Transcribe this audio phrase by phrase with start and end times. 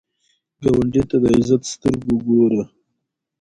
[0.61, 2.63] ګاونډي ته د عزت سترګو ګوره